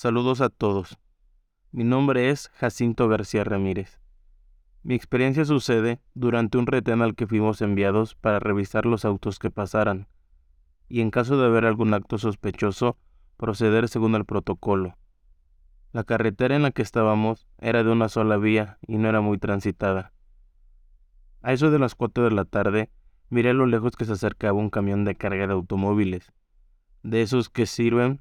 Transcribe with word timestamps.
Saludos 0.00 0.40
a 0.40 0.48
todos. 0.48 0.96
Mi 1.72 1.82
nombre 1.82 2.30
es 2.30 2.50
Jacinto 2.50 3.08
García 3.08 3.42
Ramírez. 3.42 3.98
Mi 4.84 4.94
experiencia 4.94 5.44
sucede 5.44 6.00
durante 6.14 6.56
un 6.56 6.68
retén 6.68 7.02
al 7.02 7.16
que 7.16 7.26
fuimos 7.26 7.60
enviados 7.62 8.14
para 8.14 8.38
revisar 8.38 8.86
los 8.86 9.04
autos 9.04 9.40
que 9.40 9.50
pasaran, 9.50 10.06
y 10.88 11.00
en 11.00 11.10
caso 11.10 11.36
de 11.36 11.46
haber 11.46 11.64
algún 11.64 11.94
acto 11.94 12.16
sospechoso, 12.16 12.96
proceder 13.36 13.88
según 13.88 14.14
el 14.14 14.24
protocolo. 14.24 14.96
La 15.90 16.04
carretera 16.04 16.54
en 16.54 16.62
la 16.62 16.70
que 16.70 16.82
estábamos 16.82 17.48
era 17.58 17.82
de 17.82 17.90
una 17.90 18.08
sola 18.08 18.36
vía 18.36 18.78
y 18.86 18.98
no 18.98 19.08
era 19.08 19.20
muy 19.20 19.38
transitada. 19.38 20.12
A 21.42 21.52
eso 21.52 21.72
de 21.72 21.80
las 21.80 21.96
cuatro 21.96 22.22
de 22.22 22.30
la 22.30 22.44
tarde, 22.44 22.88
miré 23.30 23.50
a 23.50 23.54
lo 23.54 23.66
lejos 23.66 23.96
que 23.96 24.04
se 24.04 24.12
acercaba 24.12 24.60
un 24.60 24.70
camión 24.70 25.04
de 25.04 25.16
carga 25.16 25.48
de 25.48 25.54
automóviles, 25.54 26.32
de 27.02 27.22
esos 27.22 27.50
que 27.50 27.66
sirven 27.66 28.20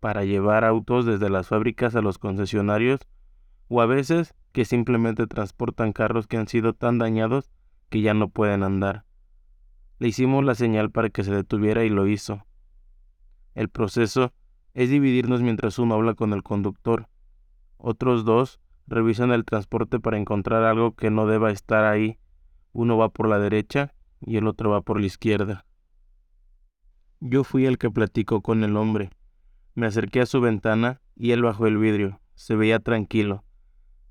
para 0.00 0.24
llevar 0.24 0.64
autos 0.64 1.06
desde 1.06 1.30
las 1.30 1.48
fábricas 1.48 1.94
a 1.96 2.02
los 2.02 2.18
concesionarios 2.18 3.00
o 3.68 3.80
a 3.80 3.86
veces 3.86 4.34
que 4.52 4.64
simplemente 4.64 5.26
transportan 5.26 5.92
carros 5.92 6.26
que 6.26 6.36
han 6.36 6.48
sido 6.48 6.72
tan 6.72 6.98
dañados 6.98 7.50
que 7.88 8.00
ya 8.00 8.14
no 8.14 8.28
pueden 8.28 8.62
andar. 8.62 9.04
Le 9.98 10.08
hicimos 10.08 10.44
la 10.44 10.54
señal 10.54 10.90
para 10.90 11.10
que 11.10 11.24
se 11.24 11.34
detuviera 11.34 11.84
y 11.84 11.88
lo 11.88 12.06
hizo. 12.06 12.46
El 13.54 13.68
proceso 13.68 14.32
es 14.74 14.90
dividirnos 14.90 15.40
mientras 15.40 15.78
uno 15.78 15.94
habla 15.94 16.14
con 16.14 16.32
el 16.32 16.42
conductor. 16.42 17.08
Otros 17.78 18.24
dos 18.24 18.60
revisan 18.86 19.30
el 19.32 19.44
transporte 19.44 19.98
para 19.98 20.18
encontrar 20.18 20.62
algo 20.64 20.94
que 20.94 21.10
no 21.10 21.26
deba 21.26 21.50
estar 21.50 21.84
ahí. 21.84 22.18
Uno 22.72 22.98
va 22.98 23.08
por 23.08 23.28
la 23.28 23.38
derecha 23.38 23.94
y 24.20 24.36
el 24.36 24.46
otro 24.46 24.70
va 24.70 24.82
por 24.82 25.00
la 25.00 25.06
izquierda. 25.06 25.64
Yo 27.20 27.44
fui 27.44 27.64
el 27.64 27.78
que 27.78 27.90
platicó 27.90 28.42
con 28.42 28.62
el 28.62 28.76
hombre 28.76 29.10
me 29.76 29.86
acerqué 29.86 30.22
a 30.22 30.26
su 30.26 30.40
ventana 30.40 31.02
y 31.14 31.32
él 31.32 31.42
bajó 31.42 31.66
el 31.66 31.76
vidrio. 31.76 32.20
Se 32.34 32.56
veía 32.56 32.80
tranquilo. 32.80 33.44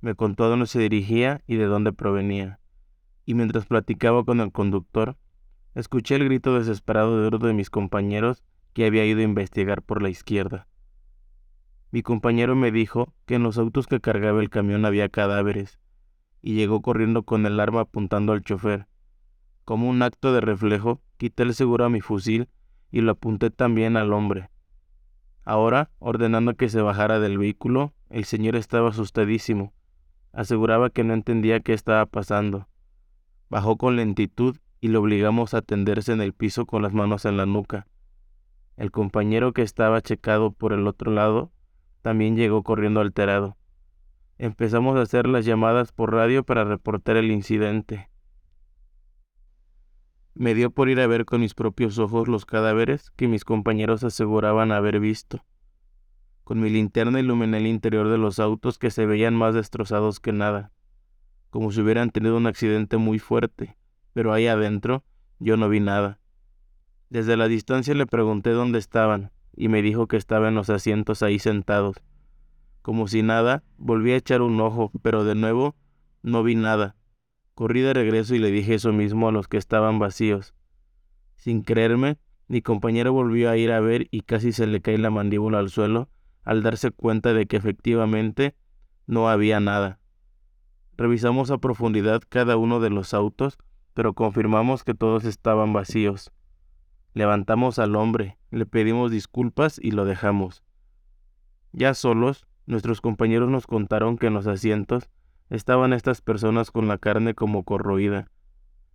Me 0.00 0.16
contó 0.16 0.44
a 0.44 0.48
dónde 0.48 0.66
se 0.66 0.80
dirigía 0.80 1.42
y 1.46 1.54
de 1.54 1.66
dónde 1.66 1.92
provenía. 1.92 2.58
Y 3.24 3.34
mientras 3.34 3.66
platicaba 3.66 4.24
con 4.24 4.40
el 4.40 4.50
conductor, 4.50 5.16
escuché 5.76 6.16
el 6.16 6.24
grito 6.24 6.58
desesperado 6.58 7.20
de 7.20 7.28
uno 7.28 7.38
de 7.38 7.54
mis 7.54 7.70
compañeros 7.70 8.42
que 8.72 8.86
había 8.86 9.06
ido 9.06 9.20
a 9.20 9.24
investigar 9.24 9.82
por 9.82 10.02
la 10.02 10.10
izquierda. 10.10 10.66
Mi 11.92 12.02
compañero 12.02 12.56
me 12.56 12.72
dijo 12.72 13.14
que 13.24 13.36
en 13.36 13.44
los 13.44 13.56
autos 13.56 13.86
que 13.86 14.00
cargaba 14.00 14.40
el 14.40 14.50
camión 14.50 14.84
había 14.84 15.10
cadáveres, 15.10 15.78
y 16.40 16.54
llegó 16.54 16.82
corriendo 16.82 17.22
con 17.22 17.46
el 17.46 17.60
arma 17.60 17.82
apuntando 17.82 18.32
al 18.32 18.42
chofer. 18.42 18.88
Como 19.64 19.88
un 19.88 20.02
acto 20.02 20.32
de 20.32 20.40
reflejo, 20.40 21.00
quité 21.18 21.44
el 21.44 21.54
seguro 21.54 21.84
a 21.84 21.88
mi 21.88 22.00
fusil 22.00 22.48
y 22.90 23.02
lo 23.02 23.12
apunté 23.12 23.50
también 23.50 23.96
al 23.96 24.12
hombre. 24.12 24.51
Ahora, 25.44 25.90
ordenando 25.98 26.54
que 26.54 26.68
se 26.68 26.82
bajara 26.82 27.18
del 27.18 27.38
vehículo, 27.38 27.92
el 28.10 28.24
señor 28.24 28.56
estaba 28.56 28.90
asustadísimo. 28.90 29.72
Aseguraba 30.32 30.90
que 30.90 31.04
no 31.04 31.14
entendía 31.14 31.60
qué 31.60 31.72
estaba 31.72 32.06
pasando. 32.06 32.68
Bajó 33.50 33.76
con 33.76 33.96
lentitud 33.96 34.56
y 34.80 34.88
lo 34.88 35.00
obligamos 35.00 35.54
a 35.54 35.62
tenderse 35.62 36.12
en 36.12 36.20
el 36.20 36.32
piso 36.32 36.64
con 36.64 36.82
las 36.82 36.92
manos 36.92 37.24
en 37.24 37.36
la 37.36 37.46
nuca. 37.46 37.86
El 38.76 38.90
compañero 38.90 39.52
que 39.52 39.62
estaba 39.62 40.00
checado 40.00 40.52
por 40.52 40.72
el 40.72 40.86
otro 40.86 41.12
lado 41.12 41.52
también 42.02 42.36
llegó 42.36 42.62
corriendo 42.62 43.00
alterado. 43.00 43.56
Empezamos 44.38 44.96
a 44.96 45.02
hacer 45.02 45.26
las 45.26 45.44
llamadas 45.44 45.92
por 45.92 46.12
radio 46.12 46.44
para 46.44 46.64
reportar 46.64 47.16
el 47.16 47.30
incidente. 47.30 48.10
Me 50.34 50.54
dio 50.54 50.70
por 50.70 50.88
ir 50.88 51.00
a 51.00 51.06
ver 51.06 51.24
con 51.24 51.40
mis 51.40 51.54
propios 51.54 51.98
ojos 51.98 52.26
los 52.26 52.46
cadáveres 52.46 53.10
que 53.16 53.28
mis 53.28 53.44
compañeros 53.44 54.02
aseguraban 54.02 54.72
haber 54.72 54.98
visto. 54.98 55.44
Con 56.44 56.60
mi 56.60 56.70
linterna 56.70 57.20
iluminé 57.20 57.58
el 57.58 57.66
interior 57.66 58.08
de 58.08 58.18
los 58.18 58.38
autos 58.38 58.78
que 58.78 58.90
se 58.90 59.06
veían 59.06 59.34
más 59.34 59.54
destrozados 59.54 60.20
que 60.20 60.32
nada, 60.32 60.72
como 61.50 61.70
si 61.70 61.82
hubieran 61.82 62.10
tenido 62.10 62.36
un 62.36 62.46
accidente 62.46 62.96
muy 62.96 63.18
fuerte, 63.18 63.76
pero 64.14 64.32
ahí 64.32 64.46
adentro 64.46 65.04
yo 65.38 65.56
no 65.56 65.68
vi 65.68 65.80
nada. 65.80 66.18
Desde 67.10 67.36
la 67.36 67.46
distancia 67.46 67.94
le 67.94 68.06
pregunté 68.06 68.50
dónde 68.50 68.78
estaban, 68.78 69.32
y 69.54 69.68
me 69.68 69.82
dijo 69.82 70.08
que 70.08 70.16
estaban 70.16 70.48
en 70.48 70.54
los 70.54 70.70
asientos 70.70 71.22
ahí 71.22 71.38
sentados. 71.38 71.96
Como 72.80 73.06
si 73.06 73.22
nada, 73.22 73.62
volví 73.76 74.12
a 74.12 74.16
echar 74.16 74.40
un 74.40 74.58
ojo, 74.60 74.90
pero 75.02 75.24
de 75.24 75.34
nuevo 75.34 75.76
no 76.22 76.42
vi 76.42 76.54
nada. 76.54 76.96
Corrí 77.62 77.80
de 77.80 77.94
regreso 77.94 78.34
y 78.34 78.40
le 78.40 78.50
dije 78.50 78.74
eso 78.74 78.92
mismo 78.92 79.28
a 79.28 79.30
los 79.30 79.46
que 79.46 79.56
estaban 79.56 80.00
vacíos. 80.00 80.52
Sin 81.36 81.62
creerme, 81.62 82.18
mi 82.48 82.60
compañero 82.60 83.12
volvió 83.12 83.48
a 83.50 83.56
ir 83.56 83.70
a 83.70 83.78
ver 83.78 84.08
y 84.10 84.22
casi 84.22 84.50
se 84.50 84.66
le 84.66 84.80
cae 84.80 84.98
la 84.98 85.10
mandíbula 85.10 85.60
al 85.60 85.70
suelo 85.70 86.08
al 86.42 86.64
darse 86.64 86.90
cuenta 86.90 87.32
de 87.34 87.46
que 87.46 87.56
efectivamente 87.56 88.56
no 89.06 89.28
había 89.28 89.60
nada. 89.60 90.00
Revisamos 90.96 91.52
a 91.52 91.58
profundidad 91.58 92.20
cada 92.28 92.56
uno 92.56 92.80
de 92.80 92.90
los 92.90 93.14
autos, 93.14 93.58
pero 93.94 94.12
confirmamos 94.12 94.82
que 94.82 94.94
todos 94.94 95.24
estaban 95.24 95.72
vacíos. 95.72 96.32
Levantamos 97.14 97.78
al 97.78 97.94
hombre, 97.94 98.38
le 98.50 98.66
pedimos 98.66 99.12
disculpas 99.12 99.78
y 99.80 99.92
lo 99.92 100.04
dejamos. 100.04 100.64
Ya 101.70 101.94
solos, 101.94 102.48
nuestros 102.66 103.00
compañeros 103.00 103.50
nos 103.50 103.68
contaron 103.68 104.18
que 104.18 104.26
en 104.26 104.34
los 104.34 104.48
asientos 104.48 105.10
estaban 105.52 105.92
estas 105.92 106.22
personas 106.22 106.70
con 106.70 106.88
la 106.88 106.96
carne 106.96 107.34
como 107.34 107.62
corroída. 107.62 108.30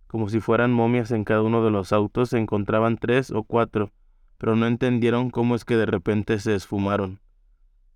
Como 0.08 0.28
si 0.28 0.40
fueran 0.40 0.72
momias 0.72 1.12
en 1.12 1.22
cada 1.22 1.42
uno 1.42 1.64
de 1.64 1.70
los 1.70 1.92
autos 1.92 2.30
se 2.30 2.38
encontraban 2.38 2.98
tres 2.98 3.30
o 3.30 3.44
cuatro, 3.44 3.92
pero 4.38 4.56
no 4.56 4.66
entendieron 4.66 5.30
cómo 5.30 5.54
es 5.54 5.64
que 5.64 5.76
de 5.76 5.86
repente 5.86 6.40
se 6.40 6.56
esfumaron. 6.56 7.20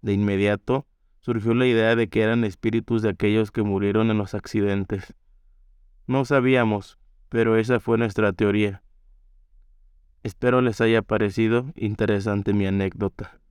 De 0.00 0.12
inmediato 0.12 0.86
surgió 1.20 1.54
la 1.54 1.66
idea 1.66 1.96
de 1.96 2.08
que 2.08 2.22
eran 2.22 2.44
espíritus 2.44 3.02
de 3.02 3.08
aquellos 3.08 3.50
que 3.50 3.62
murieron 3.62 4.10
en 4.10 4.18
los 4.18 4.34
accidentes. 4.34 5.12
No 6.06 6.24
sabíamos, 6.24 6.98
pero 7.28 7.56
esa 7.56 7.80
fue 7.80 7.98
nuestra 7.98 8.32
teoría. 8.32 8.82
Espero 10.22 10.60
les 10.60 10.80
haya 10.80 11.02
parecido 11.02 11.72
interesante 11.74 12.52
mi 12.52 12.66
anécdota. 12.66 13.41